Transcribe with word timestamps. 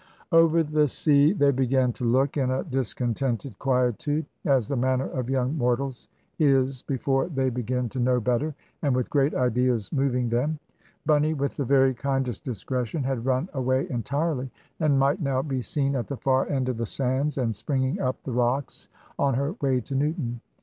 Over 0.31 0.63
the 0.63 0.87
sea 0.87 1.31
they 1.31 1.51
began 1.51 1.93
to 1.93 2.03
look, 2.03 2.35
in 2.35 2.49
a 2.49 2.63
discontented 2.63 3.59
quietude; 3.59 4.25
as 4.45 4.67
the 4.67 4.75
manner 4.75 5.05
of 5.07 5.29
young 5.29 5.55
mortals 5.55 6.07
is 6.39 6.81
before 6.81 7.27
they 7.27 7.51
begin 7.51 7.87
to 7.89 7.99
know 7.99 8.19
better, 8.19 8.55
and 8.81 8.95
with 8.95 9.11
great 9.11 9.35
ideas 9.35 9.91
moving 9.91 10.29
them. 10.29 10.57
Bunny, 11.05 11.35
with 11.35 11.55
the 11.55 11.65
very 11.65 11.93
kindest 11.93 12.43
discretion, 12.43 13.03
had 13.03 13.25
run 13.27 13.47
away 13.53 13.87
entirely, 13.91 14.49
and 14.79 14.97
might 14.97 15.21
now 15.21 15.43
be 15.43 15.61
seen 15.61 15.95
at 15.95 16.07
the 16.07 16.17
far 16.17 16.47
end 16.49 16.67
of 16.67 16.77
the 16.77 16.87
sands, 16.87 17.37
and 17.37 17.53
springing 17.53 17.99
up 17.99 18.23
the 18.23 18.31
rocks, 18.31 18.89
on 19.19 19.35
her 19.35 19.53
way 19.61 19.79
to 19.81 19.93
Newton. 19.93 20.41